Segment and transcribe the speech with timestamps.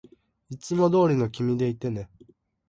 [0.49, 2.09] いつもどうりの君でいてね